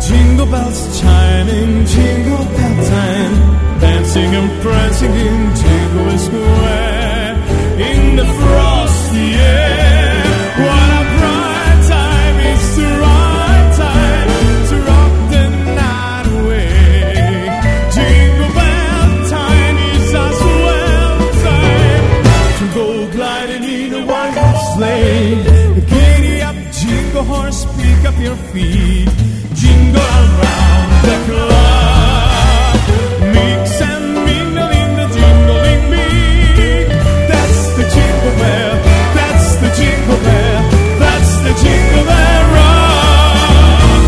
[0.08, 3.36] Jingle bells chiming, jingle bell time.
[3.80, 7.36] Dancing and prancing in Jingle Square.
[7.90, 9.99] In the frosty air.
[28.54, 29.10] Feet.
[29.62, 32.82] Jingle around the clock.
[33.36, 36.88] Mix and mingle in the jingling beat.
[37.32, 38.74] That's the jingle bell.
[39.18, 40.62] That's the jingle bell.
[41.04, 44.02] That's the jingle bell rock.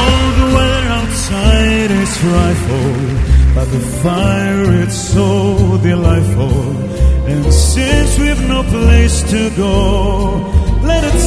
[0.00, 2.90] All the weather outside is frightful,
[3.54, 5.28] but the fire it's so
[5.82, 6.56] delightful.
[7.30, 10.53] And since we've no place to go,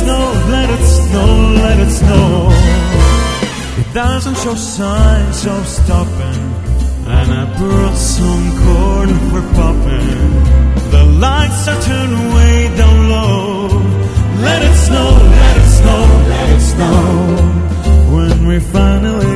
[0.08, 1.30] snow, let it snow,
[1.64, 2.28] let it snow.
[3.82, 6.42] It doesn't show signs of stopping,
[7.18, 10.30] and I brought some corn for popping.
[10.96, 13.68] The lights are turned way down low.
[14.48, 15.10] Let it snow,
[15.42, 16.02] let it snow,
[16.34, 17.04] let it snow.
[18.16, 19.27] When we finally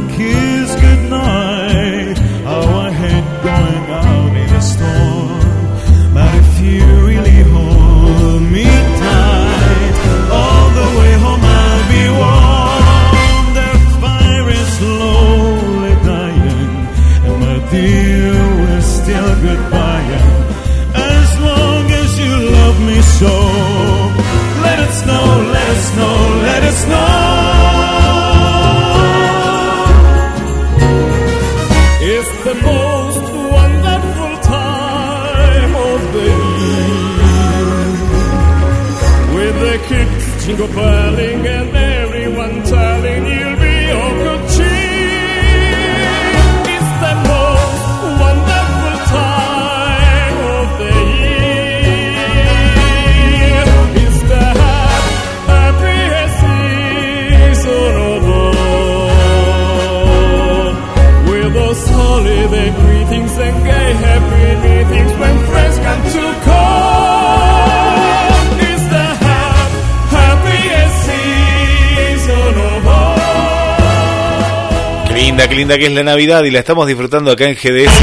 [75.62, 77.94] linda, que es la Navidad y la estamos disfrutando acá en GDS,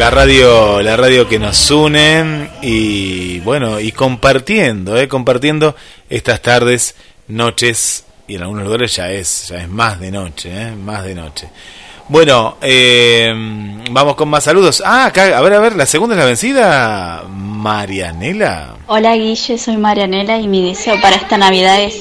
[0.00, 5.76] la radio, la radio que nos une y bueno, y compartiendo, eh, compartiendo
[6.10, 6.96] estas tardes,
[7.28, 11.14] noches y en algunos lugares ya es, ya es más de noche, eh, más de
[11.14, 11.48] noche.
[12.08, 13.32] Bueno, eh,
[13.92, 14.82] vamos con más saludos.
[14.84, 18.74] Ah, acá, a ver, a ver, la segunda es la vencida, Marianela.
[18.88, 21.94] Hola Guille, soy Marianela y mi deseo para esta Navidad es,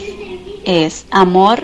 [0.66, 1.62] es amor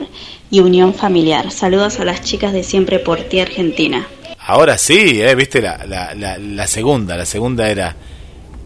[0.52, 1.50] y unión familiar.
[1.50, 4.08] Saludos a las chicas de Siempre por ti Argentina.
[4.46, 7.96] Ahora sí, eh, viste la, la, la, segunda, la segunda era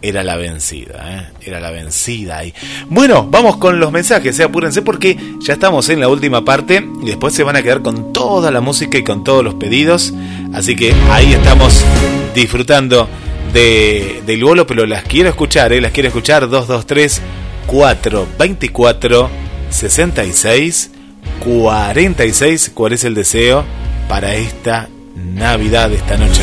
[0.02, 2.52] era la vencida, eh, era la vencida ahí.
[2.88, 7.06] Bueno, vamos con los mensajes, eh, apúrense porque ya estamos en la última parte y
[7.06, 10.12] después se van a quedar con toda la música y con todos los pedidos,
[10.52, 11.84] así que ahí estamos
[12.34, 13.08] disfrutando
[13.52, 17.22] de, del bolo, pero las quiero escuchar, eh, las quiero escuchar 223
[17.66, 19.30] 424
[19.70, 20.90] 66
[21.40, 23.64] 46, ¿cuál es el deseo
[24.08, 26.42] para esta Navidad, esta noche?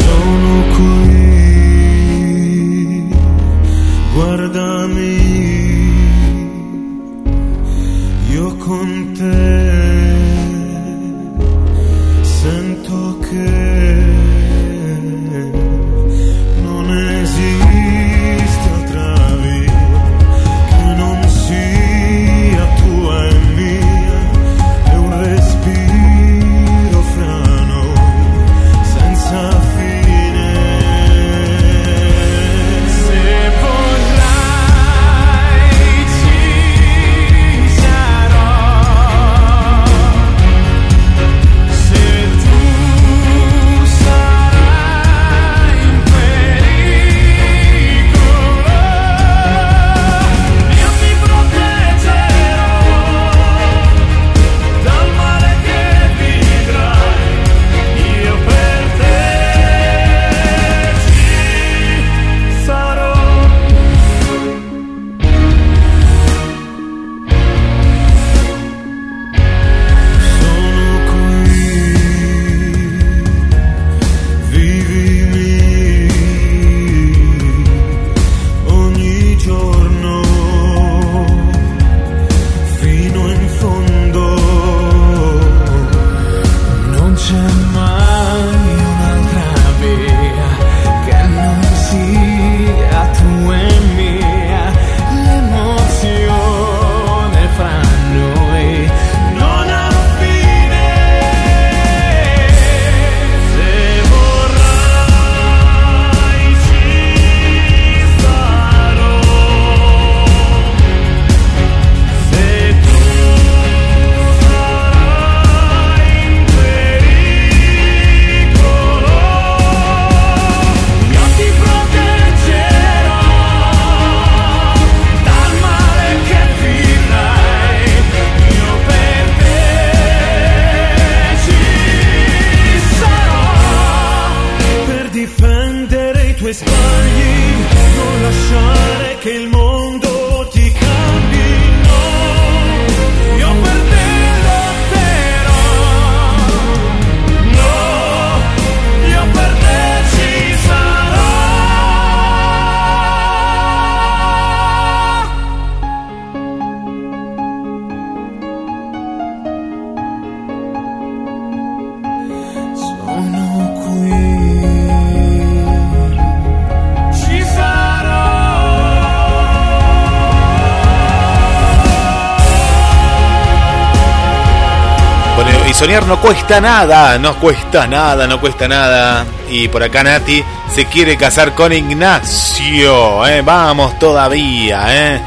[175.84, 179.25] Soñar no cuesta nada, no cuesta nada, no cuesta nada.
[179.51, 180.41] Y por acá Nati
[180.73, 183.27] se quiere casar con Ignacio.
[183.27, 183.41] ¿eh?
[183.41, 185.21] Vamos todavía, ¿eh?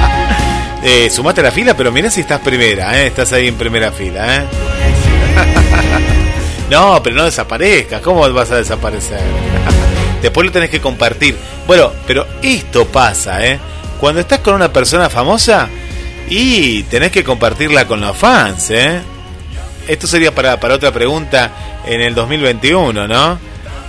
[0.82, 3.08] eh, sumate a la fila, pero mira si estás primera, ¿eh?
[3.08, 4.44] Estás ahí en primera fila, ¿eh?
[6.70, 8.00] no, pero no desaparezcas.
[8.00, 9.20] ¿Cómo vas a desaparecer?
[10.22, 11.36] Después lo tenés que compartir.
[11.66, 13.58] Bueno, pero esto pasa, ¿eh?
[14.00, 15.68] Cuando estás con una persona famosa
[16.26, 19.13] y tenés que compartirla con los fans, ¿eh?
[19.86, 23.38] Esto sería para, para otra pregunta en el 2021, ¿no?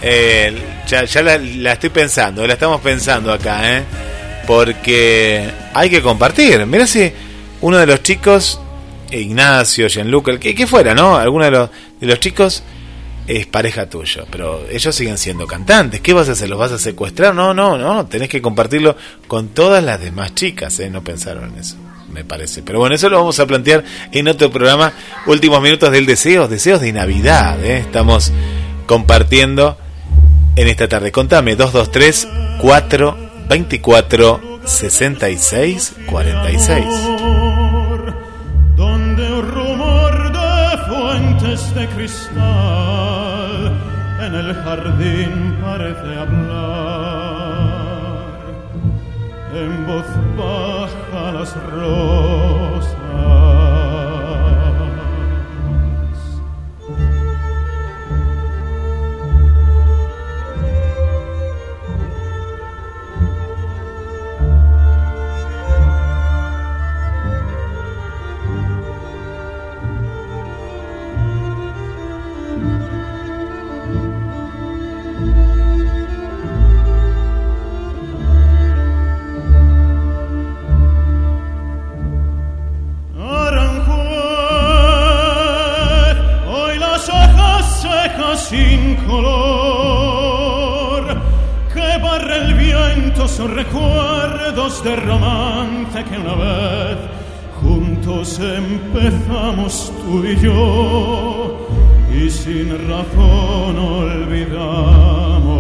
[0.02, 0.54] Eh,
[0.88, 3.84] ya ya la, estoy pensando, la estamos pensando acá, ¿eh?
[4.46, 6.66] Porque hay que compartir.
[6.66, 7.12] Mira si
[7.62, 8.60] uno de los chicos,
[9.12, 11.16] Ignacio, Gianluca, el que, que fuera, ¿no?
[11.16, 11.70] Alguno de los,
[12.00, 12.64] de los chicos
[13.28, 16.02] es pareja tuyo, pero ellos siguen siendo cantantes.
[16.02, 16.50] ¿Qué vas a hacer?
[16.50, 17.34] ¿Los vas a secuestrar?
[17.34, 18.06] No, no, no.
[18.06, 18.96] Tenés que compartirlo
[19.28, 20.90] con todas las demás chicas, ¿eh?
[20.90, 21.78] No pensaron en eso,
[22.16, 22.64] me parece.
[22.64, 24.94] Pero bueno, eso lo vamos a plantear en otro programa.
[25.28, 27.80] Últimos minutos del deseo, deseos de Navidad, ¿eh?
[27.80, 28.32] Estamos
[28.88, 29.78] compartiendo
[30.56, 31.12] en esta tarde.
[31.12, 32.28] Contame, 223
[32.62, 36.86] 424 66 46.
[38.78, 42.44] donde un rumor de fuentes de cristal
[44.26, 47.16] en el jardín parece hablar
[49.54, 50.06] en voz
[50.38, 50.65] baja
[51.46, 53.45] las rosas.
[88.38, 91.04] Sin color,
[91.74, 96.98] que barre el viento son recuerdos de romance que una vez
[97.62, 101.68] juntos empezamos tú y yo,
[102.14, 105.56] y sin razón olvidamos.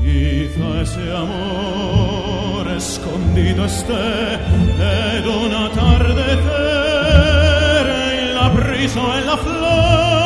[0.00, 4.34] Quizá ese amor escondido esté
[4.80, 6.31] en un atardecer,
[8.82, 10.21] en la brisa o en la flor,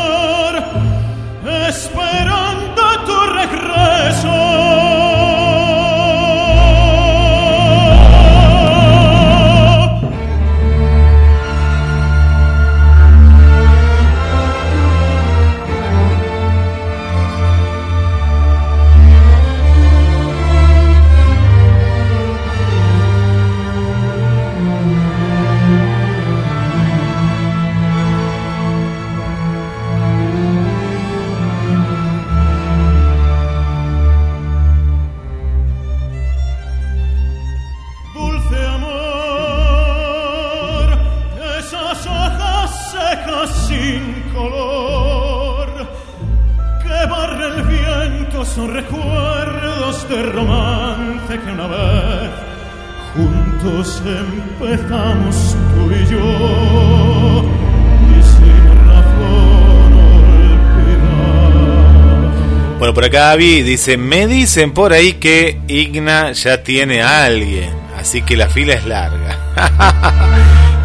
[63.16, 68.48] Avi dice, me dicen por ahí que Igna ya tiene a alguien, así que la
[68.48, 69.38] fila es larga.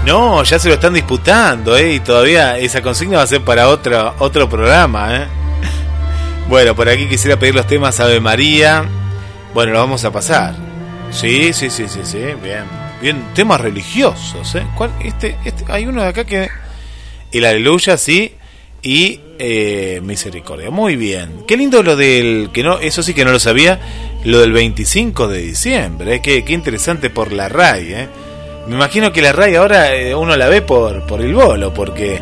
[0.05, 1.95] no, ya se lo están disputando, ¿eh?
[1.95, 5.27] Y todavía esa consigna va a ser para otro, otro programa, ¿eh?
[6.47, 8.85] Bueno, por aquí quisiera pedir los temas Ave María.
[9.53, 10.55] Bueno, los vamos a pasar.
[11.11, 12.65] Sí, sí, sí, sí, sí, bien.
[13.01, 14.65] Bien, temas religiosos, ¿eh?
[14.75, 14.91] ¿Cuál?
[15.03, 16.49] Este, este, hay uno de acá que...
[17.31, 18.35] El aleluya, sí,
[18.81, 20.69] y eh, misericordia.
[20.69, 21.45] Muy bien.
[21.47, 22.51] Qué lindo lo del.
[22.53, 23.79] que no, Eso sí que no lo sabía.
[24.23, 26.15] Lo del 25 de diciembre.
[26.15, 26.21] Eh.
[26.21, 27.91] Qué, interesante por la RAI.
[27.91, 28.07] Eh.
[28.67, 31.73] Me imagino que la RAI ahora eh, uno la ve por, por el bolo.
[31.73, 32.21] Porque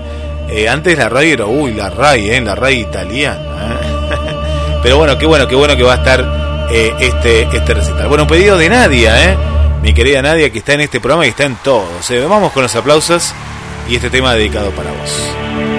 [0.70, 1.46] antes la RAI era.
[1.46, 3.80] Uy, la RAI, la RAI italiana.
[4.82, 6.70] Pero bueno, qué bueno, qué bueno que va a estar
[7.02, 8.08] este, este recital.
[8.08, 9.36] Bueno, un pedido de Nadia.
[9.84, 12.10] Mi querida Nadia que está en este programa y está en todos.
[12.30, 13.34] Vamos con los aplausos
[13.90, 15.79] y este tema dedicado para vos.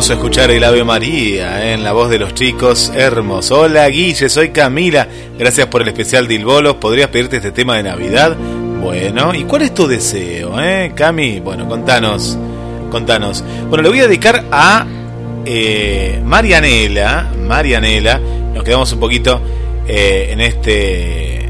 [0.00, 2.90] Hermoso escuchar el Ave María eh, en la voz de los chicos.
[2.94, 3.60] Hermoso.
[3.60, 5.06] Hola Guille, soy Camila.
[5.38, 6.76] Gracias por el especial de Ilbolos.
[6.76, 8.34] ¿Podrías pedirte este tema de Navidad?
[8.82, 11.40] Bueno, ¿y cuál es tu deseo, eh, Cami?
[11.40, 12.38] Bueno, contanos.
[12.90, 13.44] Contanos.
[13.68, 14.86] Bueno, le voy a dedicar a
[15.44, 17.30] eh, Marianela.
[17.46, 18.18] Marianela.
[18.54, 19.38] Nos quedamos un poquito
[19.86, 21.44] eh, en este.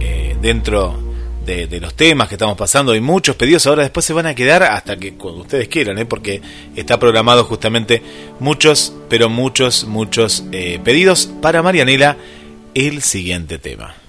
[0.00, 1.01] eh, dentro
[1.44, 2.92] de, los temas que estamos pasando.
[2.92, 3.66] Hay muchos pedidos.
[3.66, 6.06] Ahora después se van a quedar hasta que cuando ustedes quieran, ¿eh?
[6.06, 6.40] porque
[6.76, 8.02] está programado justamente
[8.40, 12.16] muchos, pero muchos, muchos eh, pedidos para Marianela.
[12.74, 14.01] El siguiente tema.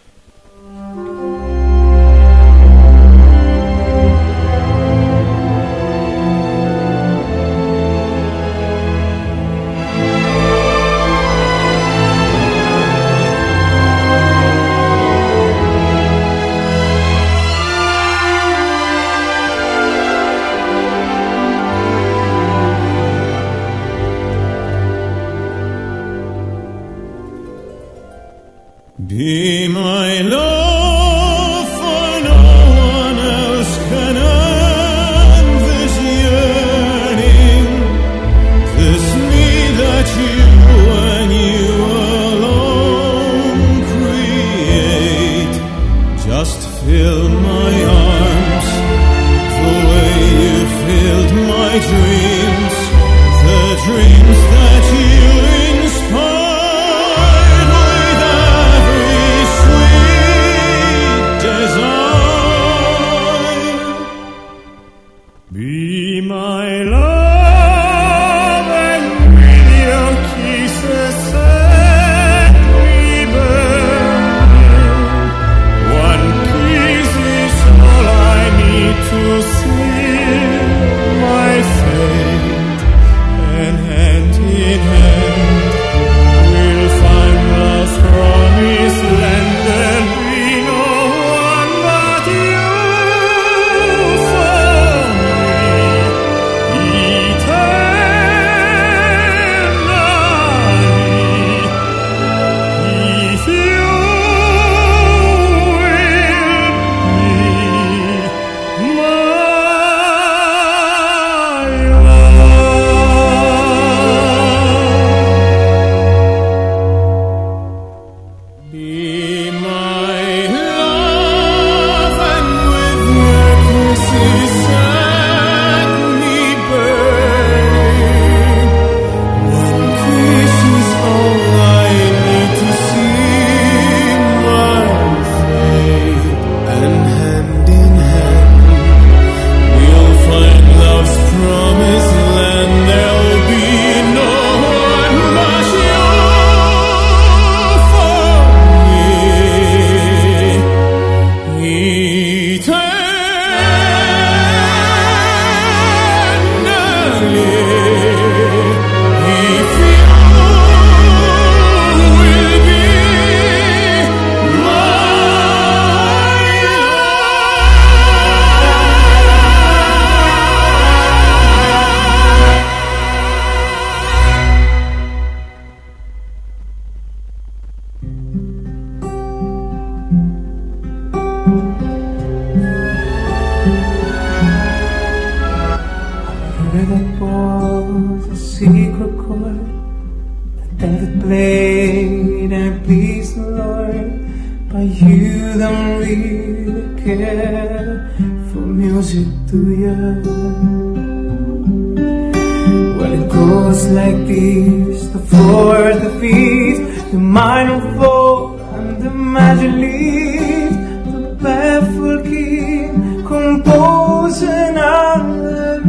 [203.92, 206.78] Like these, the floor at the feet,
[207.12, 210.76] the mind will fall and the magic leaves.
[211.12, 215.84] The baffled king composing hallelujah.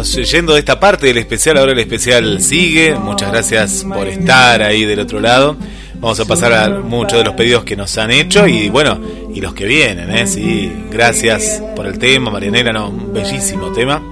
[0.04, 1.58] Yendo de esta parte del especial.
[1.58, 2.96] Ahora el especial sigue.
[2.96, 5.58] Muchas gracias por estar ahí del otro lado.
[5.96, 9.00] Vamos a pasar a muchos de los pedidos que nos han hecho y bueno,
[9.34, 10.28] y los que vienen, ¿eh?
[10.28, 14.04] Sí, gracias por el tema, Marianela, no, un bellísimo tema.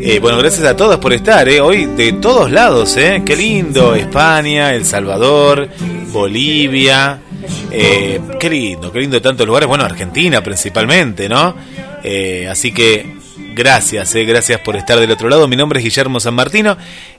[0.00, 1.60] Eh, bueno, gracias a todos por estar, ¿eh?
[1.60, 3.22] Hoy de todos lados, ¿eh?
[3.24, 5.68] Qué lindo, España, El Salvador,
[6.10, 7.20] Bolivia,
[7.70, 11.54] eh, qué lindo, qué lindo tantos lugares, bueno, Argentina principalmente, ¿no?
[12.02, 13.23] Eh, así que
[13.54, 15.48] gracias, eh, gracias por estar del otro lado.
[15.48, 16.76] Mi nombre es Guillermo San Martino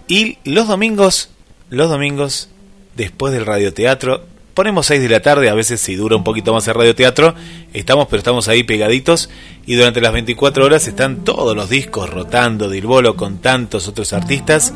[0.07, 1.29] y los domingos,
[1.69, 2.49] los domingos,
[2.95, 6.67] después del radioteatro, ponemos 6 de la tarde, a veces si dura un poquito más
[6.67, 7.35] el radioteatro,
[7.73, 9.29] estamos, pero estamos ahí pegaditos
[9.65, 14.13] y durante las 24 horas están todos los discos rotando de Bolo con tantos otros
[14.13, 14.73] artistas.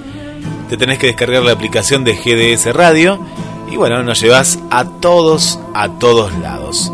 [0.70, 3.26] Te tenés que descargar la aplicación de GDS Radio
[3.72, 6.92] y bueno, nos llevas a todos, a todos lados.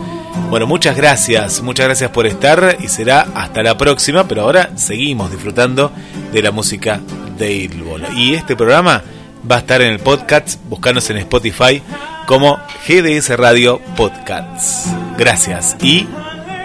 [0.49, 5.31] Bueno, muchas gracias, muchas gracias por estar y será hasta la próxima, pero ahora seguimos
[5.31, 5.91] disfrutando
[6.31, 6.99] de la música
[7.37, 8.11] de Il Bolo.
[8.13, 9.03] Y este programa
[9.49, 11.81] va a estar en el podcast, buscanos en Spotify
[12.25, 12.57] como
[12.87, 14.89] GDS Radio Podcasts.
[15.17, 16.07] Gracias y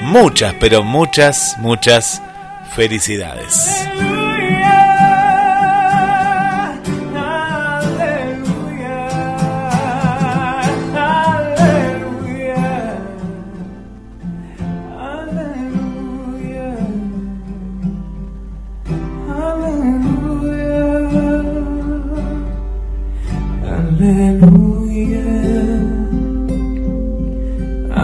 [0.03, 2.23] muchas, pero muchas, muchas
[2.75, 3.89] felicidades.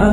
[0.07, 0.13] A